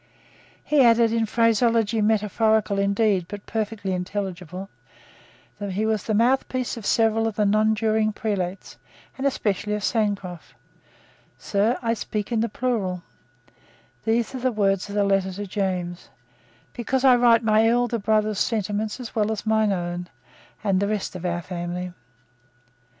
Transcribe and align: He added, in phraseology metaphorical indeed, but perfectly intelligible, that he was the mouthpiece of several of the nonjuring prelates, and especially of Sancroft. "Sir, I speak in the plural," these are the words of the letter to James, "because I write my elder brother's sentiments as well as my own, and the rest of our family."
He 0.65 0.81
added, 0.83 1.13
in 1.13 1.27
phraseology 1.27 2.01
metaphorical 2.01 2.79
indeed, 2.79 3.27
but 3.29 3.45
perfectly 3.45 3.93
intelligible, 3.93 4.67
that 5.59 5.73
he 5.73 5.85
was 5.85 6.03
the 6.05 6.15
mouthpiece 6.15 6.75
of 6.75 6.87
several 6.87 7.27
of 7.27 7.35
the 7.35 7.45
nonjuring 7.45 8.13
prelates, 8.13 8.77
and 9.15 9.27
especially 9.27 9.75
of 9.75 9.83
Sancroft. 9.83 10.55
"Sir, 11.37 11.77
I 11.83 11.93
speak 11.93 12.31
in 12.31 12.39
the 12.39 12.49
plural," 12.49 13.03
these 14.03 14.33
are 14.33 14.39
the 14.39 14.51
words 14.51 14.89
of 14.89 14.95
the 14.95 15.03
letter 15.03 15.31
to 15.33 15.45
James, 15.45 16.09
"because 16.73 17.05
I 17.05 17.15
write 17.15 17.43
my 17.43 17.67
elder 17.69 17.99
brother's 17.99 18.39
sentiments 18.39 18.99
as 18.99 19.13
well 19.13 19.31
as 19.31 19.45
my 19.45 19.69
own, 19.71 20.07
and 20.63 20.79
the 20.79 20.87
rest 20.87 21.15
of 21.15 21.27
our 21.27 21.43
family." 21.43 21.93